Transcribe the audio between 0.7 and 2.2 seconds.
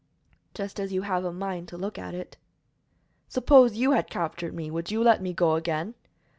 as you have a mind to look at